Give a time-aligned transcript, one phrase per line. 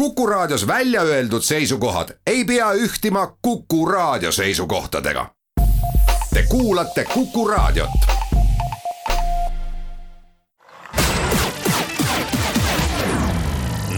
[0.00, 5.26] Kuku Raadios välja öeldud seisukohad ei pea ühtima Kuku Raadio seisukohtadega.
[6.34, 7.90] Te kuulate Kuku Raadiot.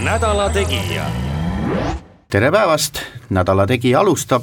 [0.03, 1.07] nädala Tegija.
[2.31, 2.99] tere päevast,
[3.31, 4.43] Nädala Tegija alustab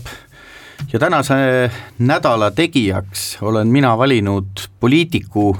[0.93, 4.47] ja tänase Nädala Tegijaks olen mina valinud
[4.79, 5.57] poliitiku,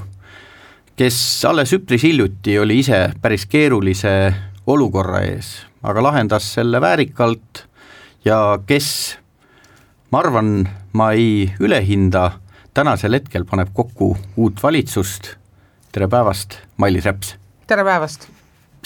[0.96, 4.34] kes alles üpris hiljuti oli ise päris keerulise
[4.66, 7.64] olukorra ees, aga lahendas selle väärikalt
[8.24, 9.16] ja kes,
[10.12, 12.30] ma arvan, ma ei ülehinda,
[12.74, 15.34] tänasel hetkel paneb kokku uut valitsust,
[15.92, 17.34] tere päevast, Mailis Reps!
[17.66, 18.28] tere päevast!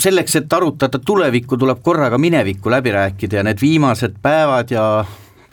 [0.00, 5.04] selleks, et arutada tulevikku, tuleb korraga minevikku läbi rääkida ja need viimased päevad ja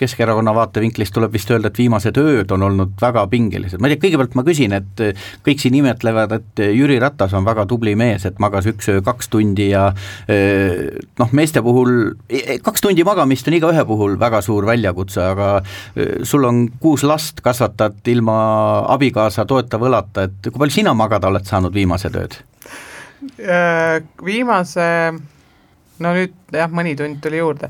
[0.01, 4.07] Keskerakonna vaatevinklist tuleb vist öelda, et viimased ööd on olnud väga pingelised, ma ei tea,
[4.07, 5.03] kõigepealt ma küsin, et
[5.45, 9.29] kõik siin imetlevad, et Jüri Ratas on väga tubli mees, et magas üks öö kaks
[9.31, 9.87] tundi ja
[11.21, 12.15] noh, meeste puhul,
[12.65, 15.51] kaks tundi magamist on igaühe puhul väga suur väljakutse, aga
[16.27, 18.37] sul on kuus last, kasvatad ilma
[18.95, 22.41] abikaasa toetava õlata, et kui palju sina magada oled saanud viimased ööd?
[24.25, 24.87] Viimase
[26.01, 27.69] no nüüd jah, mõni tund tuli juurde.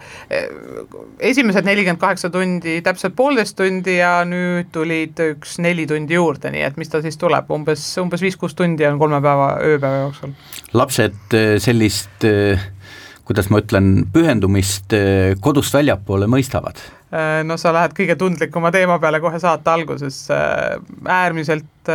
[1.20, 6.66] esimesed nelikümmend kaheksa tundi, täpselt poolteist tundi ja nüüd tulid üks neli tundi juurde, nii
[6.68, 10.36] et mis ta siis tuleb, umbes, umbes viis-kuus tundi on kolme päeva, ööpäeva jooksul.
[10.74, 12.28] lapsed sellist
[13.28, 14.96] kuidas ma ütlen, pühendumist
[15.44, 16.82] kodust väljapoole mõistavad?
[17.44, 21.90] no sa lähed kõige tundlikuma teema peale kohe saate alguses, äärmiselt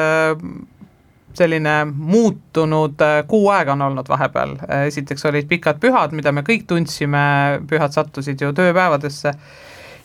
[1.37, 6.45] selline muutunud äh, kuu aega on olnud vahepeal, äh, esiteks olid pikad pühad, mida me
[6.47, 7.23] kõik tundsime,
[7.69, 9.33] pühad sattusid ju tööpäevadesse,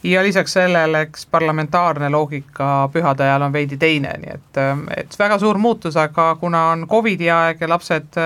[0.03, 5.19] ja lisaks sellele, eks parlamentaarne loogika pühade ajal on veidi teine, nii et, äh, et
[5.19, 8.19] väga suur muutus, aga kuna on Covidi aeg ja lapsed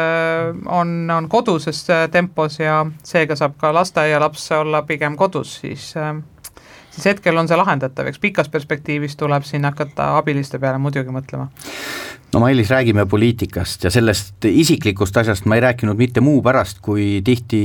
[0.65, 5.91] on, on koduses tempos ja seega saab ka lasteaialaps olla pigem kodus, siis
[6.95, 11.49] siis hetkel on see lahendatav, eks pikas perspektiivis tuleb siin hakata abiliste peale muidugi mõtlema
[12.33, 15.45] no Mailis, räägime poliitikast ja sellest isiklikust asjast.
[15.45, 17.59] Ma ei rääkinud mitte muu pärast, kui tihti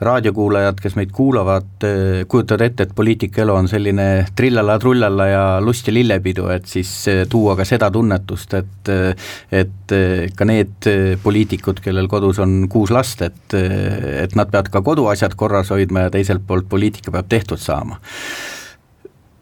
[0.00, 5.94] raadiokuulajad, kes meid kuulavad, eh, kujutavad ette, et poliitikaelu on selline trillala-trullala ja lust ja
[5.94, 9.96] lillepidu, et siis eh, tuua ka seda tunnetust, et eh, et
[10.36, 10.86] ka need
[11.22, 16.12] poliitikud, kellel kodus on kuus last, et et nad peavad ka koduasjad korras hoidma ja
[16.14, 17.98] teiselt poolt poliitika peab tehtud saama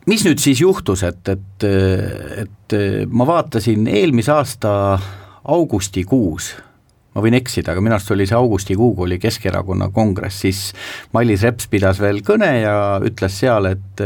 [0.08, 1.66] mis nüüd siis juhtus, et, et,
[2.44, 2.76] et
[3.12, 4.72] ma vaatasin eelmise aasta
[5.48, 6.50] augustikuus,
[7.14, 10.62] ma võin eksida, aga minu arust oli see augustikuu, kui oli Keskerakonna kongress, siis
[11.16, 14.04] Mailis Reps pidas veel kõne ja ütles seal, et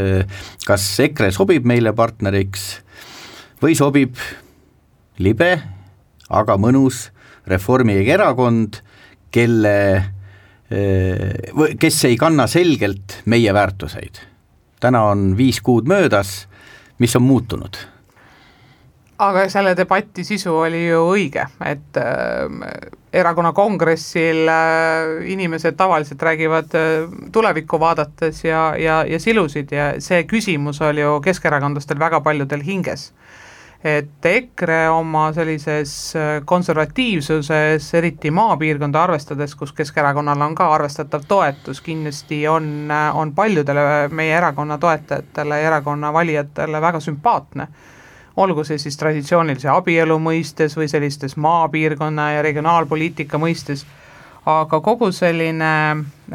[0.67, 2.67] kas EKRE sobib meile partneriks
[3.63, 4.19] või sobib
[5.23, 5.53] libe,
[6.33, 7.07] aga mõnus
[7.47, 8.79] Reformierakond,
[9.33, 9.77] kelle,
[11.79, 14.21] kes ei kanna selgelt meie väärtuseid
[14.83, 16.43] täna on viis kuud möödas,
[16.99, 17.79] mis on muutunud?
[19.23, 22.49] aga selle debati sisu oli ju õige, et äh,
[23.13, 30.25] erakonna kongressil äh, inimesed tavaliselt räägivad äh, tulevikku vaadates ja, ja, ja silusid ja see
[30.27, 33.11] küsimus oli ju keskerakondlastel väga paljudel hinges
[33.83, 41.81] et EKRE oma sellises äh, konservatiivsuses, eriti maapiirkonda arvestades, kus Keskerakonnal on ka arvestatav toetus,
[41.83, 47.67] kindlasti on, äh, on paljudele meie erakonna toetajatele ja erakonna valijatele väga sümpaatne.
[48.35, 53.83] Olgu see siis traditsioonilise abielu mõistes või sellistes maapiirkonna ja regionaalpoliitika mõistes,
[54.45, 55.71] aga kogu selline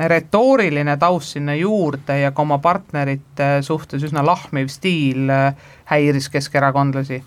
[0.09, 5.53] retooriline taust sinna juurde ja ka oma partnerite suhtes üsna lahmiv stiil äh,
[5.93, 7.21] häiris keskerakondlasi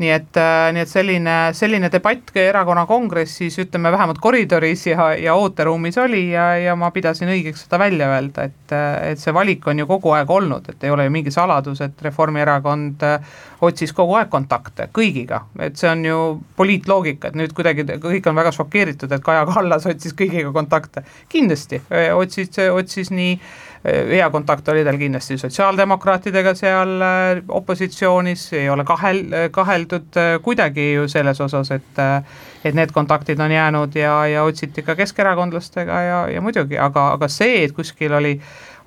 [0.00, 5.34] nii et, äh, nii et selline, selline debatt erakonna kongressis, ütleme vähemalt koridoris ja, ja
[5.36, 8.74] ooteruumis oli ja, ja ma pidasin õigeks seda välja öelda, et,
[9.10, 12.00] et see valik on ju kogu aeg olnud, et ei ole ju mingi saladus, et
[12.06, 16.20] Reformierakond äh, otsis kogu aeg kontakte kõigiga, et see on ju
[16.56, 21.82] poliitloogika, et nüüd kuidagi kõik on väga šokeeritud, et Kaja Kallas otsis kõigiga kontakte, kindlasti
[22.16, 23.36] otsis, otsis nii
[23.84, 30.92] hea kontakt oli tal kindlasti sotsiaaldemokraatidega seal äh, opositsioonis, ei ole kahel, kaheldud äh, kuidagi
[30.92, 32.24] ju selles osas, et äh,
[32.64, 37.28] et need kontaktid on jäänud ja, ja otsiti ka keskerakondlastega ja, ja muidugi, aga, aga
[37.28, 38.40] see, et kuskil oli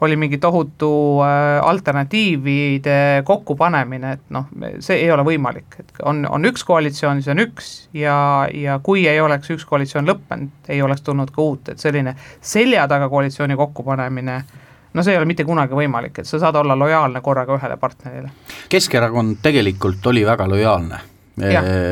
[0.04, 1.22] oli mingi tohutu
[1.62, 4.50] alternatiivide kokkupanemine, et noh,
[4.84, 8.18] see ei ole võimalik, et on, on üks koalitsioon, see on üks ja,
[8.52, 12.84] ja kui ei oleks üks koalitsioon lõppenud, ei oleks tulnud ka uut, et selline selja
[12.92, 14.60] taga koalitsiooni kokkupanemine äh,
[14.94, 18.30] no see ei ole mitte kunagi võimalik, et sa saad olla lojaalne korraga ühele partnerile.
[18.70, 21.02] Keskerakond tegelikult oli väga lojaalne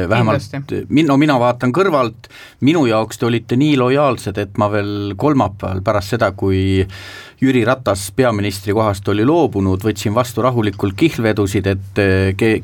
[0.10, 0.42] vähemalt
[0.90, 2.30] min-, no mina vaatan kõrvalt,
[2.62, 6.86] minu jaoks te olite nii lojaalsed, et ma veel kolmapäeval pärast seda, kui
[7.42, 12.02] Jüri Ratas peaministri kohast oli loobunud, võtsin vastu rahulikult kihlvedusid, et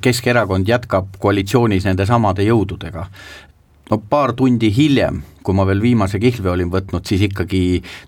[0.01, 3.07] Keskerakond jätkab koalitsioonis nende samade jõududega.
[3.89, 7.61] no paar tundi hiljem, kui ma veel viimase kihlve olin võtnud, siis ikkagi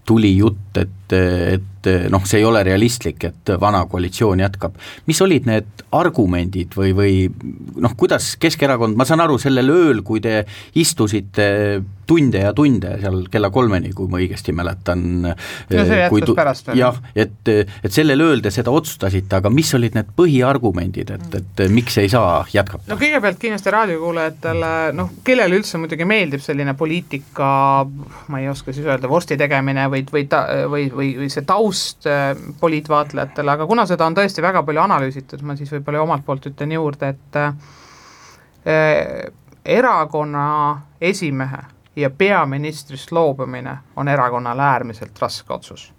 [0.08, 4.76] tuli jutt, et, et noh, see ei ole realistlik, et vana koalitsioon jätkab.
[5.08, 7.14] mis olid need argumendid või, või
[7.80, 10.44] noh, kuidas Keskerakond, ma saan aru, sellel ööl, kui te
[10.78, 11.48] istusite
[12.10, 15.04] tunde ja tunde seal kella kolmeni, kui ma õigesti mäletan.
[15.30, 15.36] no
[15.70, 16.82] see jätkus pärast veel.
[16.82, 21.64] jah, et, et sellel ööl te seda otsustasite, aga mis olid need põhiargumendid, et, et
[21.74, 22.90] miks ei saa jätkata?
[22.90, 26.74] no kõigepealt kindlasti raadiokuulajatele, noh, kellele üldse muidugi meeldib selline
[27.30, 27.86] poliitika,
[28.28, 32.08] ma ei oska siis öelda, vorsti tegemine või, või ta, või, või, või see taust
[32.08, 36.46] äh, poliitvaatlejatele, aga kuna seda on tõesti väga palju analüüsitud, ma siis võib-olla omalt poolt
[36.50, 37.54] ütlen juurde, et äh,
[39.66, 41.64] erakonna esimehe
[41.96, 45.94] ja peaministrist loobumine on erakonnale äärmiselt raske otsus.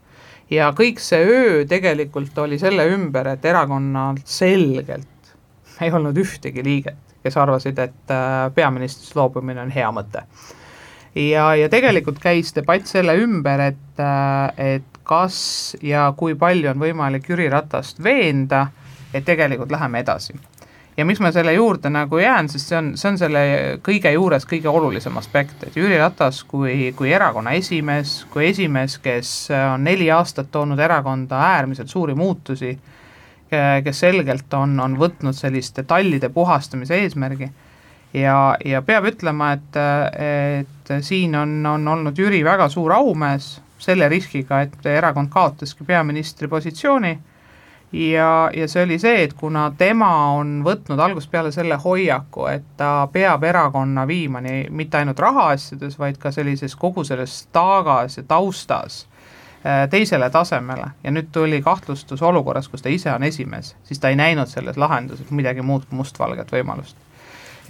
[0.51, 5.07] ja kõik see öö tegelikult oli selle ümber, et erakonnal selgelt
[5.81, 10.27] ei olnud ühtegi liiget, kes arvasid, et äh, peaministrist loobumine on hea mõte.
[11.15, 16.83] Ja, ja tegelikult käis debatt selle ümber, et, äh, et kas ja kui palju on
[16.83, 18.69] võimalik Jüri Ratast veenda,
[19.15, 20.37] et tegelikult läheme edasi.
[20.97, 23.43] Ja miks ma selle juurde nagu jään, sest see on, see on selle
[23.87, 29.33] kõige juures kõige olulisem aspekt, et Jüri Ratas kui, kui erakonna esimees, kui esimees, kes
[29.55, 32.75] on neli aastat toonud erakonda äärmiselt suuri muutusi,
[33.51, 37.49] kes selgelt on, on võtnud selliste tallide puhastamise eesmärgi
[38.15, 39.81] ja, ja peab ütlema, et,
[40.21, 46.49] et siin on, on olnud Jüri väga suur aumees selle riskiga, et erakond kaotaski peaministri
[46.49, 47.19] positsiooni.
[47.93, 52.69] Ja, ja see oli see, et kuna tema on võtnud algusest peale selle hoiaku, et
[52.79, 58.23] ta peab erakonna viima nii mitte ainult rahaasjades, vaid ka sellises kogu selles taagas ja
[58.29, 59.01] taustas
[59.67, 60.87] äh, teisele tasemele.
[61.03, 64.79] Ja nüüd tuli kahtlustus olukorras, kus ta ise on esimees, siis ta ei näinud selles
[64.79, 67.10] lahenduses midagi muud kui mustvalget võimalust.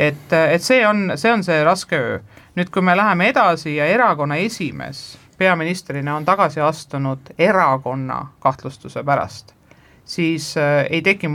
[0.00, 2.18] Et, et see on, see on see raske öö.
[2.56, 9.54] nüüd, kui me läheme edasi ja erakonna esimees peaministrina on tagasi astunud erakonna kahtlustuse pärast
[10.10, 11.28] siis äh, ei teki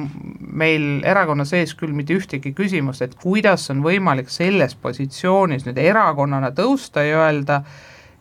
[0.51, 6.51] meil erakonna sees küll mitte ühtegi küsimust, et kuidas on võimalik selles positsioonis nüüd erakonnana
[6.55, 7.61] tõusta ja öelda,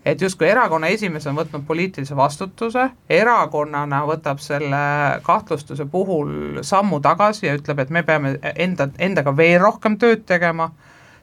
[0.04, 4.80] et justkui erakonna esimees on võtnud poliitilise vastutuse, erakonnana võtab selle
[5.24, 10.70] kahtlustuse puhul sammu tagasi ja ütleb, et me peame enda, endaga veel rohkem tööd tegema,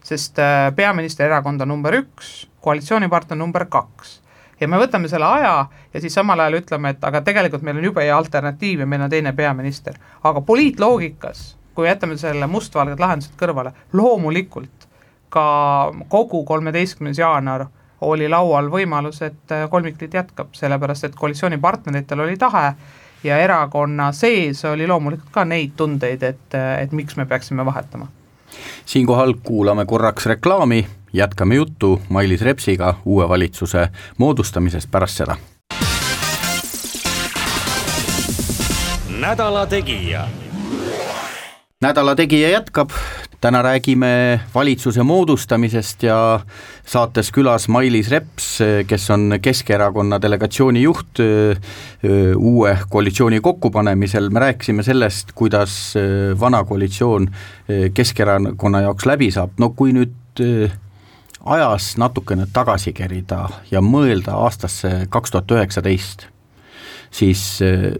[0.03, 4.21] sest äh, peaministri erakond on number üks, koalitsioonipartner number kaks
[4.61, 5.53] ja me võtame selle aja
[5.93, 9.05] ja siis samal ajal ütleme, et aga tegelikult meil on jube hea alternatiiv ja meil
[9.05, 9.97] on teine peaminister.
[10.23, 14.87] aga poliitloogikas, kui jätame selle mustvalged lahendused kõrvale, loomulikult
[15.29, 15.45] ka
[16.09, 17.67] kogu kolmeteistkümnes jaanuar
[18.01, 22.73] oli laual võimalus, et kolmikliit jätkab, sellepärast et koalitsioonipartneritel oli tahe
[23.23, 28.07] ja erakonna sees oli loomulikult ka neid tundeid, et, et miks me peaksime vahetama.
[28.85, 33.87] siinkohal kuulame korraks reklaami jätkame juttu Mailis Repsiga uue valitsuse
[34.17, 35.35] moodustamisest pärast seda.
[39.19, 40.27] nädala Tegija.
[41.81, 42.89] nädala Tegija jätkab,
[43.41, 46.39] täna räägime valitsuse moodustamisest ja
[46.85, 51.21] saates külas Mailis Reps, kes on Keskerakonna delegatsiooni juht
[52.37, 55.93] uue koalitsiooni kokkupanemisel, me rääkisime sellest, kuidas
[56.39, 57.27] vana koalitsioon
[57.93, 60.37] Keskerakonna jaoks läbi saab, no kui nüüd
[61.45, 66.27] ajas natukene tagasi kerida ja mõelda aastasse kaks tuhat üheksateist,
[67.11, 67.41] siis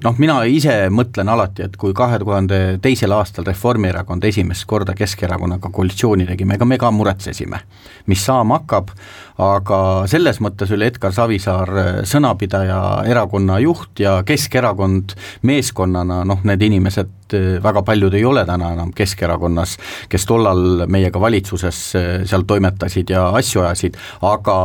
[0.04, 5.70] noh, mina ise mõtlen alati, et kui kahe tuhande teisel aastal Reformierakond esimest korda Keskerakonnaga
[5.74, 7.60] koalitsiooni tegime, ega me ka muretsesime,
[8.08, 8.94] mis saama hakkab,
[9.42, 9.80] aga
[10.12, 15.16] selles mõttes oli Edgar Savisaar äh, sõnapidaja, erakonna juht ja Keskerakond
[15.48, 19.78] meeskonnana, noh, need inimesed, äh, väga paljud ei ole täna enam Keskerakonnas,
[20.10, 24.58] kes tollal meiega valitsuses äh, seal toimetasid ja asju ajasid, aga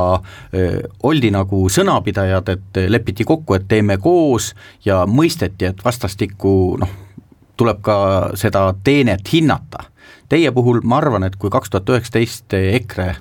[1.07, 4.53] oldi nagu sõnapidajad, et lepiti kokku, et teeme koos
[4.85, 6.97] ja mõisteti, et vastastikku noh,
[7.57, 7.99] tuleb ka
[8.39, 9.87] seda teenet hinnata.
[10.29, 13.15] Teie puhul ma arvan, et kui kaks tuhat üheksateist EKRE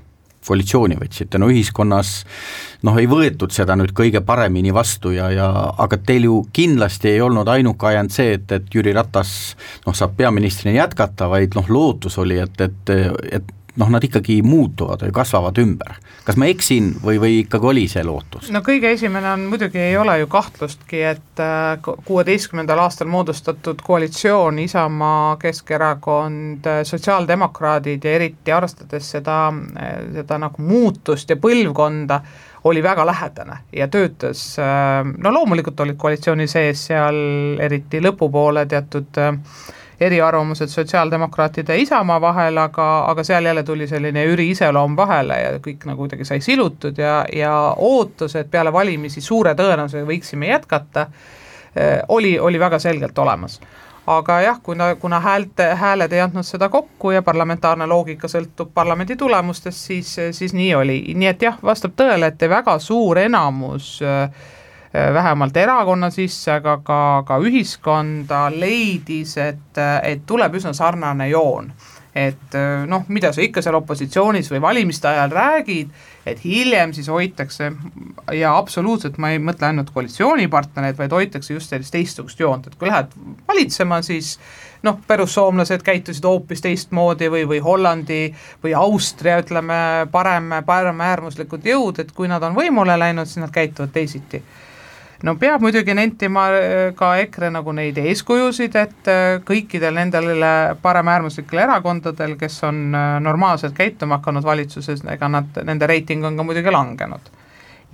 [0.48, 2.14] koalitsiooni võtsite, no ühiskonnas
[2.86, 5.50] noh, ei võetud seda nüüd kõige paremini vastu ja, ja
[5.82, 10.16] aga teil ju kindlasti ei olnud ainuke ajend see, et, et Jüri Ratas noh, saab
[10.18, 12.96] peaministrina jätkata, vaid noh, lootus oli, et, et,
[13.40, 15.98] et noh, nad ikkagi muutuvad või kasvavad ümber.
[16.26, 18.50] kas ma eksin või, või ikkagi oli see lootus?
[18.54, 24.60] no kõige esimene on, muidugi ei ole ju kahtlustki, et äh, kuueteistkümnendal aastal moodustatud koalitsioon,
[24.60, 29.40] Isamaa, Keskerakond, sotsiaaldemokraadid ja eriti arvestades seda,
[30.14, 32.22] seda nagu muutust ja põlvkonda,
[32.66, 39.22] oli väga lähedane ja töötas, äh, no loomulikult olid koalitsiooni sees seal eriti lõpupoole teatud
[39.22, 39.36] äh,
[40.00, 45.56] eriarvamused sotsiaaldemokraatide ja Isamaa vahel, aga, aga seal jälle tuli selline Jüri iseloom vahele ja
[45.60, 51.08] kõik nagu kuidagi sai silutud ja, ja ootus, et peale valimisi suure tõenäosusega võiksime jätkata,
[51.76, 53.60] eh, oli, oli väga selgelt olemas.
[54.08, 59.16] Aga jah, kuna, kuna häälte, hääled ei andnud seda kokku ja parlamentaarne loogika sõltub parlamendi
[59.18, 64.30] tulemustest, siis, siis nii oli, nii et jah, vastab tõele, et väga suur enamus äh,
[65.14, 71.72] vähemalt erakonna sisse, aga ka, ka ühiskonda leidis, et, et tuleb üsna sarnane joon.
[72.16, 75.90] et äh, noh, mida sa ikka seal opositsioonis või valimiste ajal räägid,
[76.24, 77.68] et hiljem siis hoitakse
[78.32, 82.88] ja absoluutselt ma ei mõtle ainult koalitsioonipartnereid, vaid hoitakse just sellist teistsugust joont, et kui
[82.88, 83.12] lähed
[83.50, 84.38] valitsema, siis
[84.88, 88.22] noh, perussoomlased käitusid hoopis teistmoodi või, või Hollandi
[88.64, 93.92] või Austria, ütleme, parem, paremäärmuslikud jõud, et kui nad on võimule läinud, siis nad käituvad
[93.92, 94.40] teisiti
[95.24, 100.44] no peab muidugi nentima äh, ka EKRE nagu neid eeskujusid, et äh, kõikidel nendel
[100.82, 106.48] paremäärmuslikel erakondadel, kes on äh, normaalselt käituma hakanud valitsuses, ega nad, nende reiting on ka
[106.48, 107.34] muidugi langenud.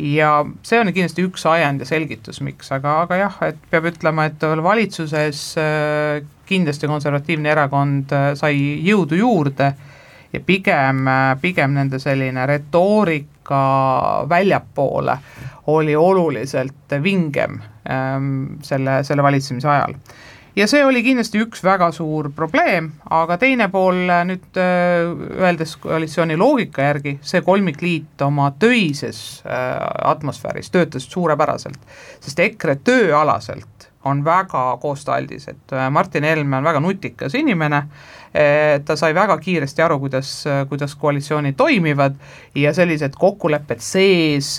[0.02, 0.32] ja
[0.66, 4.42] see on kindlasti üks ajend ja selgitus, miks, aga, aga jah, et peab ütlema, et
[4.64, 5.42] valitsuses
[6.50, 8.56] kindlasti konservatiivne erakond sai
[8.88, 9.68] jõudu juurde
[10.32, 11.06] ja pigem,
[11.44, 13.31] pigem nende selline retoorika
[14.30, 15.18] väljapoole
[15.68, 19.94] oli oluliselt vingem ähm, selle, selle valitsemise ajal.
[20.56, 26.38] ja see oli kindlasti üks väga suur probleem, aga teine pool nüüd äh, öeldes koalitsiooni
[26.38, 29.78] loogika järgi, see kolmikliit oma töises äh,
[30.12, 31.80] atmosfääris töötas suurepäraselt,
[32.20, 37.84] sest EKRE tööalaselt on väga koostööaldis, et äh, Martin Helme on väga nutikas inimene
[38.86, 40.30] ta sai väga kiiresti aru, kuidas,
[40.70, 42.16] kuidas koalitsioonid toimivad
[42.56, 44.54] ja sellised kokkulepped sees,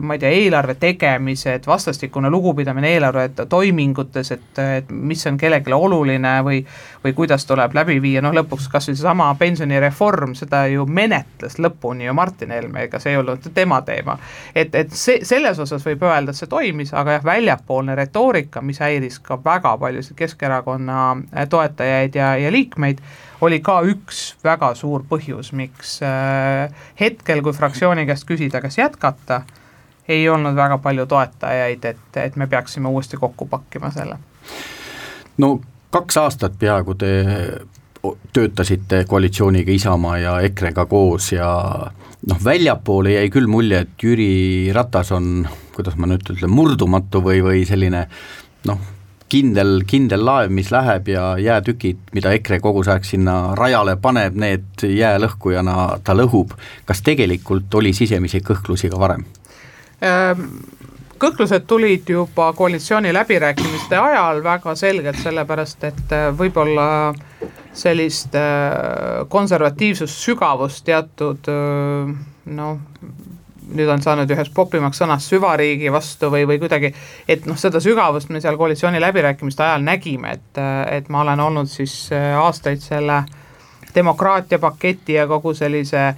[0.00, 6.34] ma ei tea, eelarve tegemised, vastastikune lugupidamine eelarve toimingutes, et, et mis on kellelegi oluline
[6.44, 6.60] või
[7.06, 12.08] või kuidas tuleb läbi viia, noh lõpuks kas või seesama pensionireform, seda ju menetles lõpuni
[12.08, 14.16] ju Martin Helme, ega see ei olnud tema teema.
[14.54, 18.82] et, et see, selles osas võib öelda, et see toimis, aga jah, väljapoolne retoorika, mis
[18.82, 21.04] häiris ka väga paljusid Keskerakonna
[21.50, 23.02] toetajaid ja, ja liikmeid,
[23.40, 29.42] oli ka üks väga suur põhjus, miks äh, hetkel, kui fraktsiooni käest küsida, kas jätkata,
[30.08, 34.18] ei olnud väga palju toetajaid, et, et me peaksime uuesti kokku pakkima selle.
[35.38, 35.56] no
[35.90, 37.10] kaks aastat peaaegu te
[38.32, 41.48] töötasite koalitsiooniga Isamaa ja EKRE-ga koos ja
[42.30, 47.42] noh, väljapoole jäi küll mulje, et Jüri Ratas on, kuidas ma nüüd ütlen, murdumatu või,
[47.44, 48.06] või selline
[48.68, 48.92] noh,
[49.28, 54.38] kindel, kindel laev, mis läheb ja jäätükid, mida EKRE kogu see aeg sinna rajale paneb,
[54.38, 56.54] need jäälõhkujana ta lõhub,
[56.86, 59.26] kas tegelikult oli sisemisi kõhklusi ka varem
[60.04, 60.48] ähm,?
[61.20, 66.88] kõhklused tulid juba koalitsiooni läbirääkimiste ajal väga selgelt, sellepärast et äh, võib-olla
[67.76, 72.12] sellist äh, konservatiivsust, sügavust teatud äh,
[72.56, 72.78] noh,
[73.74, 76.92] nüüd on saanud üheks popimaks sõnast süvariigi vastu või, või kuidagi,
[77.28, 81.70] et noh, seda sügavust me seal koalitsiooni läbirääkimiste ajal nägime, et, et ma olen olnud
[81.70, 83.22] siis äh, aastaid selle
[83.94, 86.16] demokraatia paketi ja kogu sellise äh,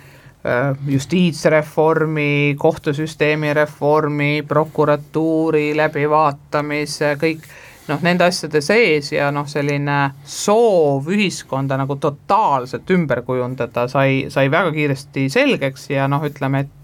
[0.86, 7.48] justiitsreformi, kohtusüsteemi reformi, prokuratuuri läbivaatamise, kõik
[7.88, 14.50] noh, nende asjade sees ja noh, selline soov ühiskonda nagu totaalselt ümber kujundada sai, sai
[14.52, 16.77] väga kiiresti selgeks ja noh, ütleme, et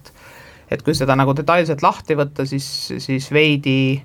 [0.75, 2.67] et kui seda nagu detailselt lahti võtta, siis,
[3.03, 4.03] siis veidi,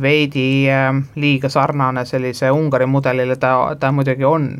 [0.00, 4.52] veidi äh, liiga sarnane sellise Ungari mudelile ta, ta muidugi on.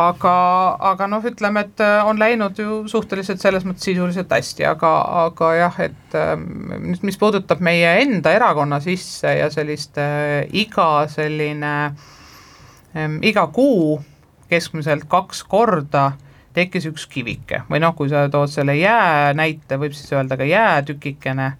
[0.00, 0.34] aga,
[0.92, 4.92] aga noh, ütleme, et äh, on läinud ju suhteliselt selles mõttes sisuliselt hästi, aga,
[5.26, 11.04] aga jah, et äh, nüüd, mis puudutab meie enda erakonna sisse ja sellist äh, iga
[11.12, 11.74] selline
[12.94, 14.00] äh,, iga kuu
[14.50, 19.78] keskmiselt kaks korda äh, tekkis üks kivike või noh, kui sa tood selle jää näite,
[19.78, 21.52] võib siis öelda ka jäätükikene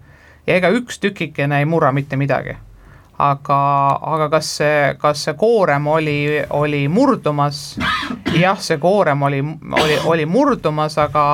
[0.47, 2.57] ja ega üks tükikene ei murra mitte midagi.
[3.21, 3.57] aga,
[4.01, 7.77] aga kas see, kas see koorem oli, oli murdumas,
[8.33, 9.43] jah, see koorem oli,
[9.81, 11.25] oli, oli murdumas, aga,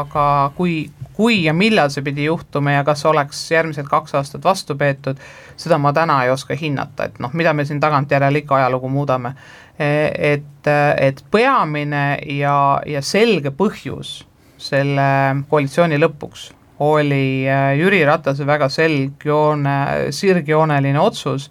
[0.00, 4.74] aga kui kui ja millal see pidi juhtuma ja kas oleks järgmised kaks aastat vastu
[4.76, 5.20] peetud,
[5.56, 9.34] seda ma täna ei oska hinnata, et noh, mida me siin tagantjärele ikka ajalugu muudame.
[9.78, 14.20] Et, et peamine ja, ja selge põhjus
[14.64, 15.06] selle
[15.50, 16.52] koalitsiooni lõpuks
[16.84, 19.76] oli äh, Jüri Ratase väga selgjoone,
[20.10, 21.50] sirgjooneline otsus,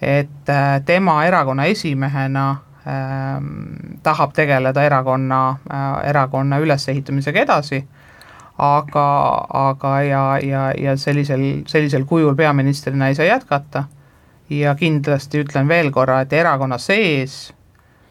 [0.00, 2.44] et äh, tema erakonna esimehena
[2.86, 3.46] ähm,
[4.02, 7.80] tahab tegeleda erakonna äh,, erakonna ülesehitamisega edasi,
[8.58, 9.06] aga,
[9.48, 13.84] aga ja, ja, ja sellisel, sellisel kujul peaministrina ei saa jätkata
[14.50, 17.50] ja kindlasti ütlen veel korra, et erakonna sees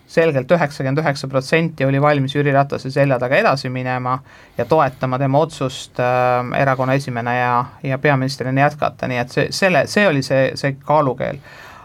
[0.10, 4.16] selgelt üheksakümmend üheksa protsenti oli valmis Jüri Ratase selja taga edasi minema
[4.58, 9.86] ja toetama tema otsust äh, erakonna esimene ja, ja peaministrina jätkata, nii et see, selle,
[9.88, 11.38] see oli see, see kaalukeel.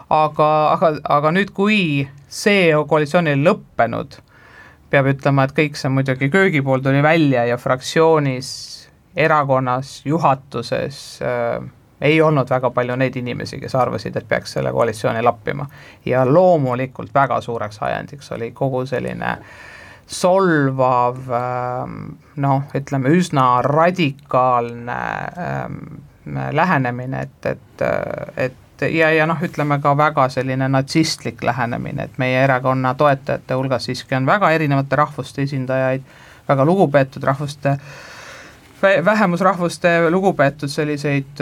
[0.09, 4.17] aga, aga, aga nüüd, kui see koalitsioon oli lõppenud,
[4.89, 8.49] peab ütlema, et kõik see muidugi köögipool tuli välja ja fraktsioonis,
[9.15, 11.61] erakonnas, juhatuses äh,
[12.05, 15.67] ei olnud väga palju neid inimesi, kes arvasid, et peaks selle koalitsiooni lappima.
[16.05, 19.37] ja loomulikult väga suureks ajendiks oli kogu selline
[20.07, 21.95] solvav ähm,
[22.35, 24.99] noh, ütleme üsna radikaalne
[25.45, 25.79] ähm,
[26.51, 27.81] lähenemine, et, et,
[28.37, 33.89] et ja, ja noh, ütleme ka väga selline natsistlik lähenemine, et meie erakonna toetajate hulgas
[33.89, 36.05] siiski on väga erinevate rahvuste esindajaid,
[36.47, 37.79] väga lugupeetud rahvuste äh,
[38.81, 41.41] vähemusrahvuste lugupeetud selliseid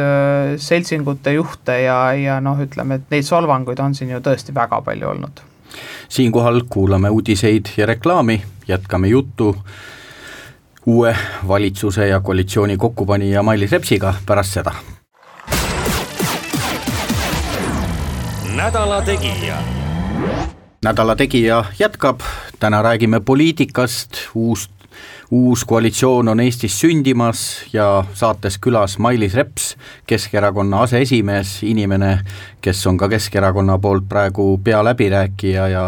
[0.58, 5.10] seltsingute juhte ja, ja noh, ütleme, et neid solvanguid on siin ju tõesti väga palju
[5.10, 5.42] olnud.
[6.10, 9.56] siinkohal kuulame uudiseid ja reklaami, jätkame juttu
[10.86, 11.16] uue
[11.48, 14.74] valitsuse ja koalitsiooni kokkupanija Mailis Repsiga pärast seda.
[18.56, 19.58] nädala Tegija
[20.84, 22.20] nädala Tegija jätkab,
[22.60, 24.70] täna räägime poliitikast, uus
[25.32, 29.75] uus koalitsioon on Eestis sündimas ja saates külas Mailis Reps,
[30.08, 32.20] Keskerakonna aseesimees, inimene,
[32.62, 35.88] kes on ka Keskerakonna poolt praegu pealäbirääkija ja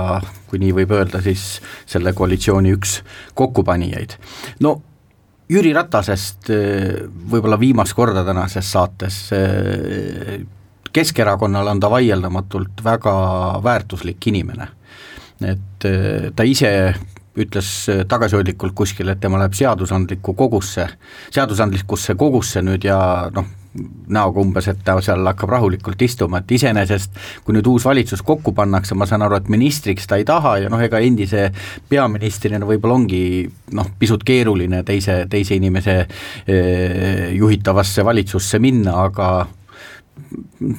[0.49, 2.99] kui nii võib öelda, siis selle koalitsiooni üks
[3.35, 4.17] kokkupanijaid.
[4.59, 4.81] no
[5.49, 10.39] Jüri Ratasest eh, võib-olla viimast korda tänases saates, eh,
[10.95, 13.13] Keskerakonnale on ta vaieldamatult väga
[13.63, 14.67] väärtuslik inimene.
[15.43, 16.95] et eh, ta ise
[17.37, 20.87] ütles äh, tagasihoidlikult kuskil, et tema läheb seadusandlikku kogusse,
[21.35, 22.97] seadusandlikusse kogusse nüüd ja
[23.35, 23.47] noh,
[24.07, 28.53] näoga umbes, et ta seal hakkab rahulikult istuma, et iseenesest kui nüüd uus valitsus kokku
[28.55, 31.49] pannakse, ma saan aru, et ministriks ta ei taha ja noh, ega endise
[31.89, 33.21] peaministrina võib-olla ongi
[33.75, 39.29] noh, pisut keeruline teise, teise inimese eh, juhitavasse valitsusse minna, aga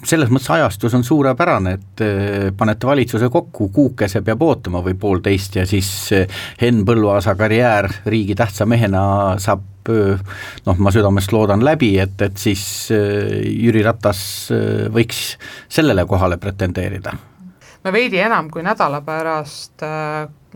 [0.04, 5.58] selles mõttes ajastus on suurepärane, et äh, panete valitsuse kokku, kuukese peab ootama või poolteist
[5.60, 9.02] ja siis äh, Henn Põlluaasa karjäär riigi tähtsa mehena
[9.42, 14.20] saab äh, noh, ma südamest loodan läbi, et, et siis Jüri Ratas
[14.92, 15.36] võiks
[15.68, 17.12] sellele kohale pretendeerida.
[17.84, 19.84] Me veidi enam kui nädala pärast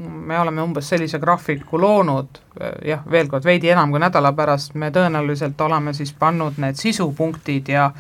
[0.01, 2.40] me oleme umbes sellise graafiku loonud,
[2.87, 7.69] jah, veel kord, veidi enam kui nädala pärast me tõenäoliselt oleme siis pannud need sisupunktid
[7.71, 7.90] ja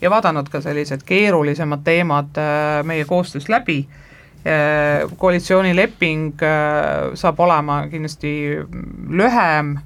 [0.00, 3.84] ja vaadanud ka sellised keerulisemad teemad äh, meie koostöös läbi,
[4.46, 8.34] äh, koalitsioonileping äh, saab olema kindlasti
[9.08, 9.78] lühem,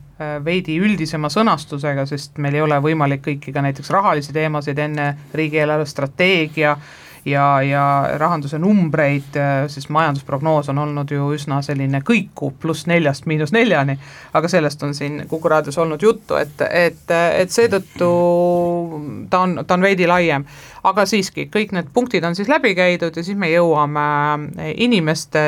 [0.44, 5.88] veidi üldisema sõnastusega, sest meil ei ole võimalik kõiki ka näiteks rahalisi teemasid enne riigieelarve
[5.90, 6.76] strateegia
[7.24, 7.84] ja, ja
[8.20, 9.36] rahanduse numbreid,
[9.72, 13.96] sest majandusprognoos on olnud ju üsna selline kõikuv, pluss neljast miinus neljani,
[14.36, 18.10] aga sellest on siin Kuku raadios olnud juttu, et, et, et seetõttu
[19.30, 20.44] ta on, ta on veidi laiem.
[20.84, 25.44] aga siiski, kõik need punktid on siis läbi käidud ja siis me jõuame inimeste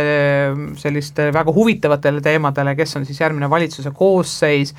[0.81, 4.75] selliste väga huvitavatele teemadele, kes on siis järgmine valitsuse koosseis,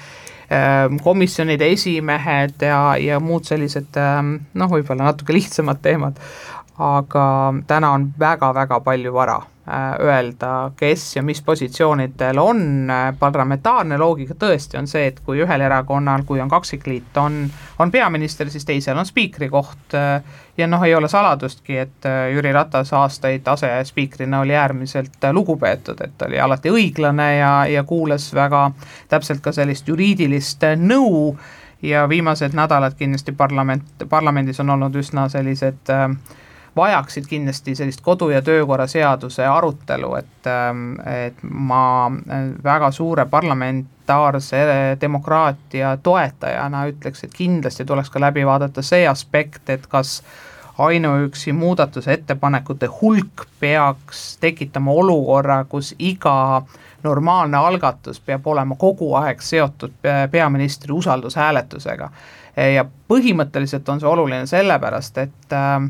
[1.04, 6.22] komisjonide esimehed ja, ja muud sellised noh, võib-olla natuke lihtsamad teemad
[6.78, 14.38] aga täna on väga-väga palju vara äh, öelda, kes ja mis positsioonidel on, parlamentaarne loogika
[14.38, 17.46] tõesti on see, et kui ühel erakonnal, kui on kaksikliit, on,
[17.80, 20.22] on peaminister, siis teisel on spiikri koht äh,
[20.58, 26.22] ja noh, ei ole saladustki, et äh, Jüri Ratas aastaid asespiikrina oli äärmiselt lugupeetud, et
[26.22, 28.72] oli alati õiglane ja, ja kuulas väga
[29.10, 31.38] täpselt ka sellist juriidilist nõu.
[31.82, 36.08] Ja viimased nädalad kindlasti parlament, parlamendis on olnud üsna sellised äh,
[36.78, 43.26] vajaksid kindlasti sellist kodu- ja töökorra seaduse arutelu, et, ähm, et ma äh, väga suure
[43.26, 44.66] parlamentaarse
[45.02, 50.22] demokraatia toetajana ütleks, et kindlasti tuleks ka läbi vaadata see aspekt, et kas
[50.78, 56.62] ainuüksi muudatusettepanekute hulk peaks tekitama olukorra, kus iga
[57.04, 59.94] normaalne algatus peab olema kogu aeg seotud
[60.32, 62.10] peaministri usaldushääletusega.
[62.74, 65.82] ja põhimõtteliselt on see oluline sellepärast, et äh,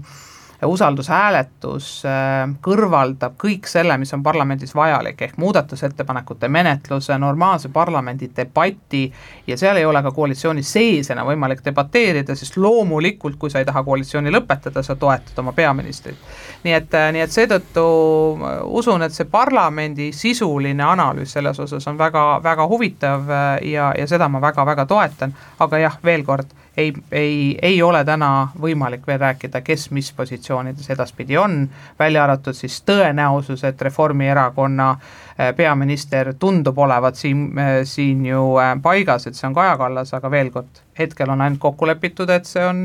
[0.65, 9.03] usaldushääletus äh, kõrvaldab kõik selle, mis on parlamendis vajalik, ehk muudatusettepanekute menetluse, normaalse parlamendi debati
[9.47, 13.69] ja seal ei ole ka koalitsiooni sees enam võimalik debateerida, sest loomulikult, kui sa ei
[13.69, 16.17] taha koalitsiooni lõpetada, sa toetad oma peaministrit.
[16.63, 21.87] nii et, äh, nii et seetõttu äh, usun, et see parlamendi sisuline analüüs selles osas
[21.87, 23.29] on väga, väga huvitav
[23.61, 28.49] ja, ja seda ma väga-väga toetan, aga jah, veel kord ei, ei, ei ole täna
[28.61, 31.63] võimalik veel rääkida, kes mis positsioonides edaspidi on,
[31.99, 38.75] välja arvatud siis tõenäosus, et Reformierakonna äh, peaminister tundub olevat siin, äh, siin ju äh,
[38.81, 42.45] paigas, et see on Kaja Kallas, aga veel kord, hetkel on ainult kokku lepitud, et
[42.45, 42.83] see on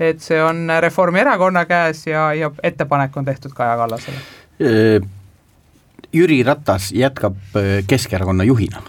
[0.00, 4.22] et see on Reformierakonna käes ja, ja ettepanek on tehtud Kaja Kallasele.
[6.12, 7.36] Jüri Ratas jätkab
[7.86, 8.80] Keskerakonna juhina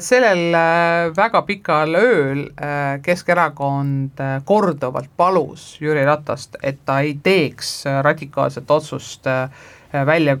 [0.00, 7.84] sellel eh, väga pikal ööl eh, Keskerakond korduvalt palus Jüri Ratast, et ta ei teeks
[8.02, 9.28] radikaalset otsust
[10.06, 10.36] välja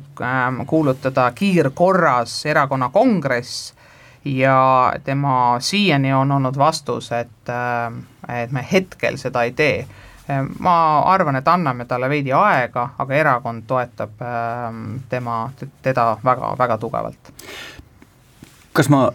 [0.66, 3.74] kuulutada kiirkorras erakonna kongress.
[4.24, 7.50] Ja tema siiani on olnud vastus, et,
[8.28, 9.86] et me hetkel seda ei tee.
[10.60, 10.74] Ma
[11.08, 14.20] arvan, et anname talle veidi aega, aga erakond toetab
[15.08, 15.38] tema,
[15.82, 17.32] teda väga-väga tugevalt
[18.72, 19.08] kas ma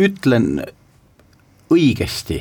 [0.00, 0.62] ütlen
[1.72, 2.40] õigesti,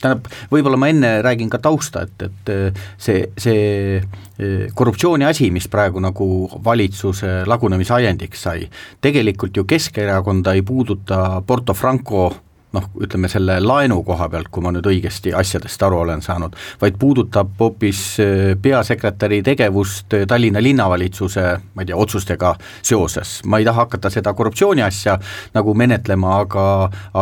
[0.00, 6.00] tähendab, võib-olla ma enne räägin ka tausta, et, et see, see korruptsiooni asi, mis praegu
[6.02, 6.26] nagu
[6.64, 8.68] valitsuse lagunemise ajendiks sai,
[9.02, 12.30] tegelikult ju Keskerakonda ei puuduta Porto Franco
[12.76, 16.98] noh, ütleme selle laenu koha pealt, kui ma nüüd õigesti asjadest aru olen saanud, vaid
[17.00, 23.40] puudutab hoopis äh, peasekretäri tegevust äh, Tallinna linnavalitsuse, ma ei tea, otsustega seoses.
[23.44, 25.18] ma ei taha hakata seda korruptsiooni asja
[25.54, 26.66] nagu menetlema, aga,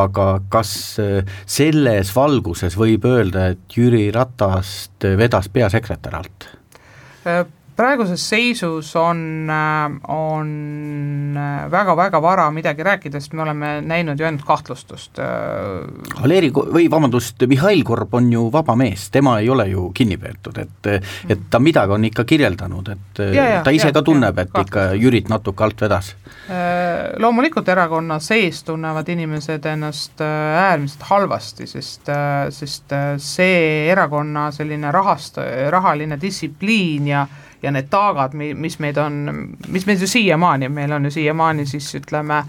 [0.04, 6.52] aga kas äh, selles valguses võib öelda, et Jüri Ratast vedas peasekretär alt?
[7.78, 9.50] Praeguses seisus on,
[10.10, 10.48] on
[11.70, 15.20] väga-väga vara midagi rääkida, sest me oleme näinud ju ainult kahtlustust.
[16.18, 20.58] Valeri või vabandust, Mihhail Korb on ju vaba mees, tema ei ole ju kinni peetud,
[20.58, 20.90] et
[21.28, 24.50] et ta midagi on ikka kirjeldanud, et ja, ja, ta ise ja, ka tunneb, et
[24.50, 24.68] kahtlust.
[24.68, 26.12] ikka Jürit natuke alt vedas.
[26.48, 34.48] Äh, loomulikult erakonna sees tunnevad inimesed ennast äh, äärmiselt halvasti, sest, äh, sest see erakonna
[34.54, 37.26] selline rahast-, rahaline distsipliin ja
[37.62, 39.22] ja need taagad, mis meid on,
[39.68, 42.42] mis meil ju siiamaani, meil on ju siiamaani siis ütleme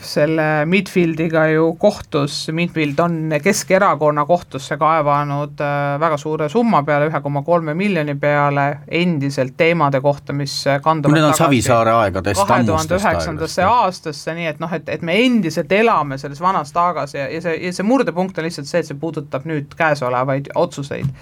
[0.00, 5.60] selle Midfieldiga ju kohtus, Midfield on Keskerakonna kohtusse kaevanud
[6.00, 11.28] väga suure summa peale, ühe koma kolme miljoni peale, endiselt teemade kohta, mis kanduvad Need
[11.28, 16.18] on Savisaare aegadest, kahe tuhande üheksandasse aastasse, nii et noh, et, et me endiselt elame
[16.18, 19.46] selles vanas taagas ja, ja see, ja see murdepunkt on lihtsalt see, et see puudutab
[19.50, 21.12] nüüd käesolevaid otsuseid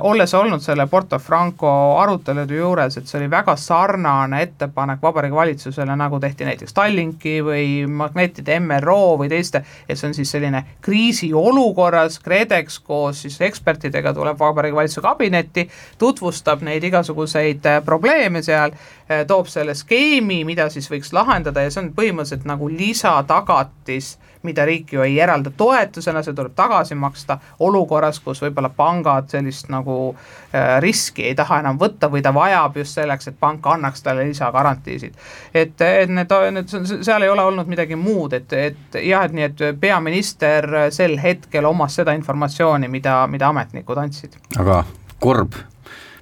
[0.00, 5.96] olles olnud selle Porto Franco arutelude juures, et see oli väga sarnane ettepanek Vabariigi Valitsusele,
[5.96, 12.18] nagu tehti näiteks Tallinki või magnetide MRO või teiste, et see on siis selline kriisiolukorras,
[12.24, 18.76] KredEx koos siis ekspertidega tuleb Vabariigi Valitsuse kabinetti, tutvustab neid igasuguseid eh, probleeme seal,
[19.08, 24.64] eh, toob selle skeemi, mida siis võiks lahendada ja see on põhimõtteliselt nagu lisatagatis mida
[24.64, 29.98] riik ju ei eralda toetusena, see tuleb tagasi maksta olukorras, kus võib-olla pangad sellist nagu
[30.12, 34.26] äh, riski ei taha enam võtta või ta vajab just selleks, et pank annaks talle
[34.28, 35.14] lisagarantiisid.
[35.54, 39.50] et, et need, need, seal ei ole olnud midagi muud, et, et jah, et nii,
[39.50, 44.38] et peaminister sel hetkel omas seda informatsiooni, mida, mida ametnikud andsid.
[44.58, 44.84] aga
[45.20, 45.56] Korb,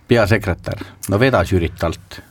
[0.09, 2.22] peasekretär, no vedas Jürit alt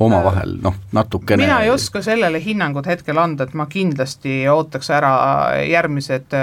[0.00, 1.42] omavahel noh, natukene.
[1.44, 5.12] Mina ei oska sellele hinnangut hetkel anda, et ma kindlasti ootaks ära
[5.68, 6.36] järgmised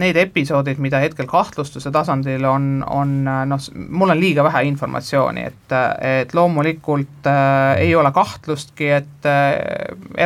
[0.00, 5.76] need episoodid, mida hetkel kahtlustuse tasandil on, on noh, mul on liiga vähe informatsiooni, et,
[6.00, 9.54] et loomulikult äh, ei ole kahtlustki, et äh,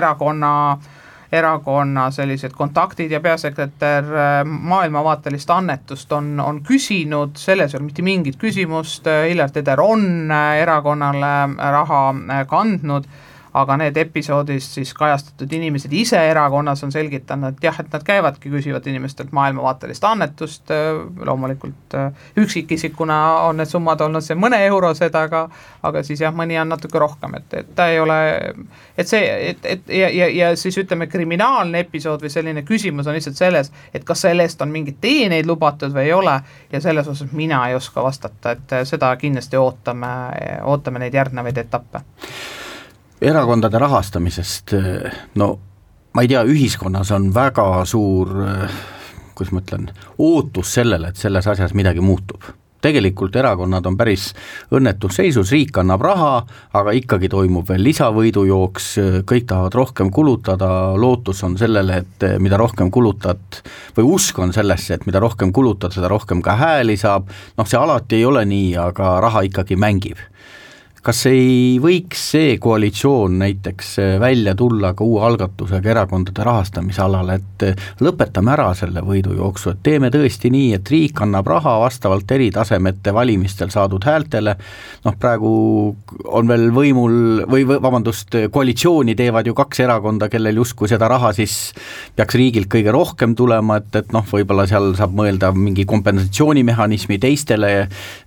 [0.01, 0.97] erakonna äh,
[1.33, 8.03] erakonna sellised kontaktid ja peasekretär äh, maailmavaatelist annetust on, on küsinud, selles ei ole mitte
[8.03, 13.07] mingit küsimust, Hillar Teder on äh, erakonnale raha äh, kandnud,
[13.55, 18.51] aga need episoodis siis kajastatud inimesed ise erakonnas on selgitanud, et jah, et nad käivadki,
[18.51, 20.71] küsivad inimestelt maailmavaatelist annetust,
[21.27, 21.97] loomulikult
[22.39, 25.49] üksikisikuna on need summad olnud see mõneeurosed, aga
[25.83, 28.19] aga siis jah, mõni on natuke rohkem, et, et ta ei ole,
[28.99, 33.17] et see, et, et ja, ja, ja siis ütleme, kriminaalne episood või selline küsimus on
[33.19, 36.39] lihtsalt selles, et kas selle eest on mingeid teeneid lubatud või ei ole
[36.73, 40.15] ja selles osas mina ei oska vastata, et seda kindlasti ootame,
[40.71, 42.05] ootame neid järgnevaid etappe
[43.21, 44.75] erakondade rahastamisest,
[45.41, 45.51] no
[46.15, 48.33] ma ei tea, ühiskonnas on väga suur
[49.41, 52.45] kuidas ma ütlen, ootus sellele, et selles asjas midagi muutub.
[52.81, 54.31] Tegelikult erakonnad on päris
[54.73, 56.31] õnnetus seisus, riik annab raha,
[56.77, 58.87] aga ikkagi toimub veel lisavõidujooks,
[59.29, 63.61] kõik tahavad rohkem kulutada, lootus on sellele, et mida rohkem kulutad,
[63.97, 67.29] või usk on sellesse, et mida rohkem kulutad, seda rohkem ka hääli saab,
[67.61, 70.21] noh, see alati ei ole nii, aga raha ikkagi mängib
[71.07, 77.33] kas ei võiks see koalitsioon näiteks äh, välja tulla ka uue algatusega erakondade rahastamise alal,
[77.39, 82.31] et äh, lõpetame ära selle võidujooksu, et teeme tõesti nii, et riik annab raha vastavalt
[82.37, 84.55] eri tasemete valimistel saadud häältele,
[85.07, 85.53] noh praegu
[86.29, 91.57] on veel võimul või vabandust, koalitsiooni teevad ju kaks erakonda, kellel justkui seda raha siis
[92.17, 97.73] peaks riigilt kõige rohkem tulema, et, et noh, võib-olla seal saab mõelda mingi kompensatsioonimehhanismi teistele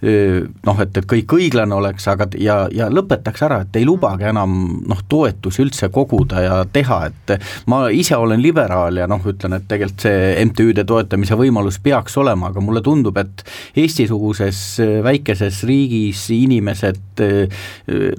[0.01, 4.55] noh, et, et kõik õiglane oleks, aga ja ja, lõpetaks ära, et ei lubagi enam
[4.87, 7.35] noh, toetusi üldse koguda ja teha, et
[7.71, 12.51] ma ise olen liberaal ja noh, ütlen, et tegelikult see MTÜ-de toetamise võimalus peaks olema,
[12.51, 13.45] aga mulle tundub, et
[13.79, 14.63] Eesti-suguses
[15.03, 17.23] väikeses riigis inimesed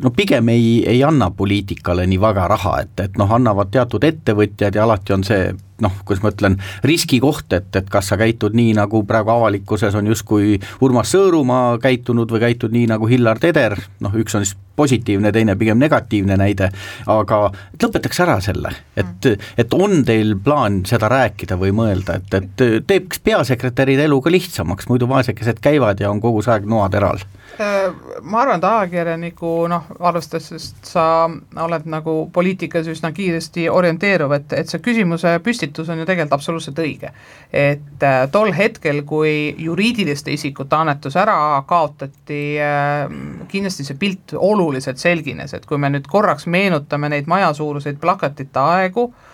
[0.03, 4.77] no pigem ei, ei anna poliitikale nii väga raha, et, et noh, annavad teatud ettevõtjad
[4.77, 5.49] ja alati on see
[5.83, 10.07] noh, kuidas ma ütlen, riskikoht, et, et kas sa käitud nii, nagu praegu avalikkuses on
[10.13, 15.31] justkui Urmas Sõõrumaa käitunud või käitud nii, nagu Hillar Teder, noh üks on siis positiivne,
[15.33, 16.71] teine pigem negatiivne näide,
[17.11, 17.41] aga
[17.83, 23.23] lõpetaks ära selle, et, et on teil plaan seda rääkida või mõelda, et, et teeks
[23.27, 27.23] peasekretäride elu ka lihtsamaks, muidu vaesekesed käivad ja on kogu see aeg noateral.
[27.23, 31.05] Äh, ma arvan, et ajakirjaniku noh, arvestades, sest sa
[31.63, 36.81] oled nagu poliitikas üsna kiiresti orienteeruv, et, et see küsimuse püstitus on ju tegelikult absoluutselt
[36.83, 37.13] õige.
[37.53, 41.37] et äh, tol hetkel, kui juriidiliste isikute annetus ära
[41.69, 43.07] kaotati äh,,
[43.49, 49.11] kindlasti see pilt oluliselt selgines, et kui me nüüd korraks meenutame neid majasuuruseid plakatite aegu
[49.13, 49.34] äh,, Äh,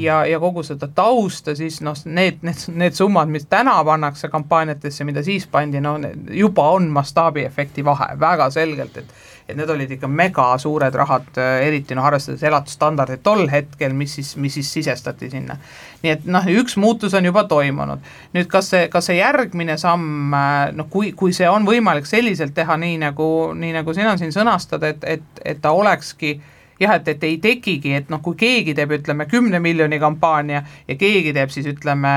[0.00, 5.04] ja, ja kogu seda tausta, siis noh, need, need, need summad, mis täna pannakse kampaaniatesse,
[5.06, 5.96] mida siis pandi, no
[6.34, 9.12] juba on mastaabiefekti vahe väga selgelt, et
[9.50, 14.14] et need olid ikka mega suured rahad, äh, eriti noh, arvestades elatusstandardit tol hetkel, mis
[14.18, 15.56] siis, mis siis sisestati sinna.
[16.02, 18.06] nii et noh, üks muutus on juba toimunud.
[18.36, 22.54] nüüd kas see, kas see järgmine samm, äh, noh kui, kui see on võimalik selliselt
[22.54, 26.94] teha, nii nagu, nii nagu sina siin sõnastad, et, et, et ta olekski äh, jah,
[26.96, 31.34] et, et ei tekigi, et noh, kui keegi teeb, ütleme, kümne miljoni kampaania ja keegi
[31.36, 32.12] teeb siis ütleme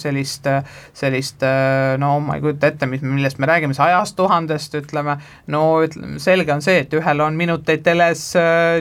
[0.00, 0.46] sellist,
[0.96, 1.44] sellist
[2.00, 5.16] no ma ei kujuta ette, mis, millest me räägime, sajast tuhandest ütleme,
[5.50, 8.24] no ütleme, selge on see, et ühel on minuteid teles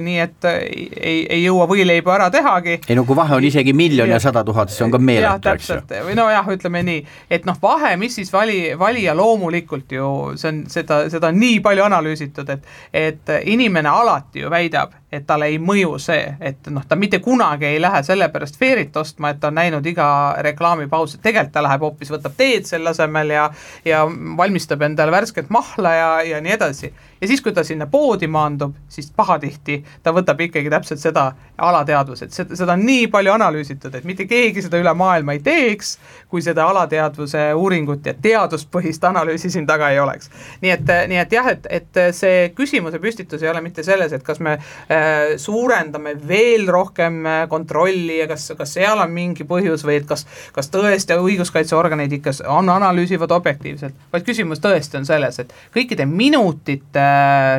[0.05, 2.79] nii, et ei, ei jõua võileiba ära tehagi.
[2.87, 5.71] ei no kui vahe on isegi miljon ja sada tuhat, see on ka meeletu, eks
[5.73, 5.79] ju.
[6.07, 10.63] või nojah, ütleme nii, et noh, vahe, mis siis vali, valija loomulikult ju, see on
[10.71, 15.57] seda, seda on nii palju analüüsitud, et et inimene alati ju väidab, et talle ei
[15.61, 19.57] mõju see, et noh, ta mitte kunagi ei lähe sellepärast Fairyt ostma, et ta on
[19.57, 20.09] näinud iga
[20.45, 23.49] reklaamipausi, tegelikult ta läheb hoopis, võtab teed selle asemel ja
[23.85, 24.03] ja
[24.37, 26.93] valmistab endale värsket mahla ja, ja nii edasi.
[27.21, 31.25] Ja siis, kui ta sinna poodi maandub, siis pahatihti ta võtab ikkagi täpselt seda
[31.57, 35.97] alateadvused, seda, seda on nii palju analüüsitud, et mitte keegi seda üle maailma ei teeks,
[36.31, 40.31] kui seda alateadvuse uuringut ja teaduspõhist analüüsi siin taga ei oleks.
[40.61, 44.23] nii et, nii et jah, et, et see küsimuse püstitus ei ole mitte selles, et
[44.23, 49.83] kas me äh, suurendame veel rohkem äh, kontrolli ja kas, kas seal on mingi põhjus
[49.87, 55.39] või et kas, kas tõesti õiguskaitseorganid ikka on, analüüsivad objektiivselt, vaid küsimus tõesti on selles,
[55.43, 57.08] et kõikide minutite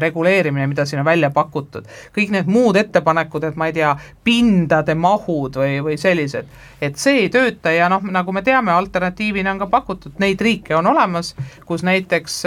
[0.03, 3.93] reguleerimine, mida siin on välja pakutud, kõik need muud ettepanekud, et ma ei tea,
[4.25, 6.49] pindade mahud või, või sellised,
[6.81, 10.77] et see ei tööta ja noh, nagu me teame, alternatiivina on ka pakutud, neid riike
[10.77, 11.35] on olemas,
[11.69, 12.41] kus näiteks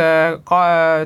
[0.48, 0.64] ka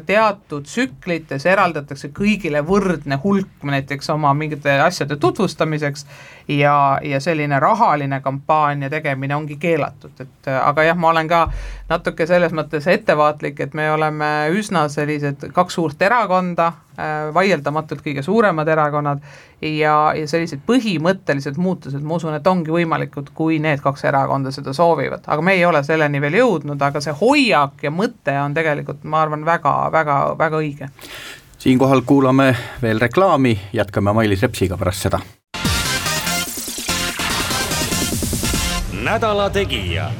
[0.07, 6.05] teatud tsüklites eraldatakse kõigile võrdne hulk näiteks oma mingite asjade tutvustamiseks
[6.47, 11.41] ja, ja selline rahaline kampaania tegemine ongi keelatud, et aga jah, ma olen ka
[11.89, 16.67] natuke selles mõttes ettevaatlik, et me oleme üsna sellised kaks suurt erakonda,
[16.99, 19.23] äh, vaieldamatult kõige suuremad erakonnad
[19.61, 24.73] ja, ja sellised põhimõttelised muutused, ma usun, et ongi võimalikud, kui need kaks erakonda seda
[24.73, 29.03] soovivad, aga me ei ole selleni veel jõudnud, aga see hoiak ja mõte on tegelikult,
[29.03, 30.93] ma arvan väga,, väga-väga-väga õige
[31.57, 35.19] siinkohal kuulame veel reklaami, jätkame Mailis Repsiga pärast seda.
[39.07, 40.11] Nädala Tegija.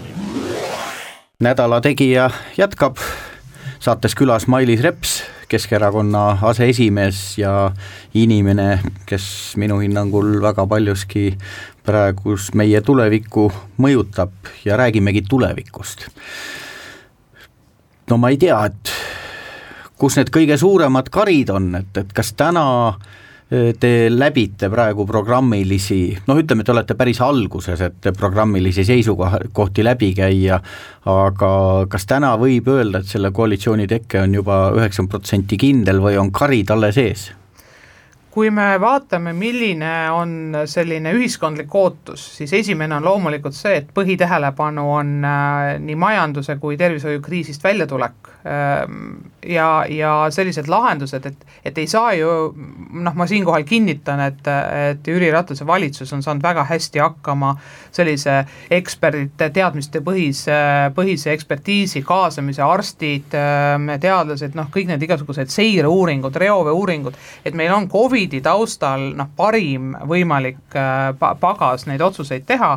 [1.40, 2.98] nädala Tegija jätkab,
[3.80, 7.72] saates külas Mailis Reps, Keskerakonna aseesimees ja
[8.14, 9.26] inimene, kes
[9.60, 11.34] minu hinnangul väga paljuski
[11.84, 14.32] praegust meie tulevikku mõjutab
[14.66, 16.08] ja räägimegi tulevikust.
[18.10, 18.92] no ma ei tea, et
[20.00, 26.02] kus need kõige suuremad karid on, et, et kas täna eh, te läbite praegu programmilisi,
[26.28, 30.60] noh, ütleme, te olete päris alguses, et programmilisi seisukohti läbi käia,
[31.08, 31.52] aga
[31.88, 36.32] kas täna võib öelda, et selle koalitsiooni teke on juba üheksakümmend protsenti kindel või on
[36.36, 37.28] karid alles ees?
[38.38, 40.34] kui me vaatame, milline on
[40.70, 46.78] selline ühiskondlik ootus, siis esimene on loomulikult see, et põhitähelepanu on äh, nii majanduse kui
[46.78, 49.08] tervishoiukriisist väljatulek ähm,
[49.50, 54.52] ja, ja sellised lahendused, et, et ei saa ju noh, ma siinkohal kinnitan, et,
[54.92, 57.54] et Jüri Ratase valitsus on saanud väga hästi hakkama
[57.96, 67.18] sellise ekspertide teadmiste põhise, ekspertiisi kaasamise, arstid, ähm, teadlased, noh, kõik need igasugused seireuuringud, reoveeuuringud,
[67.46, 72.72] et meil on Covid Covid'i taustal noh, parim võimalik äh, pagas neid otsuseid teha,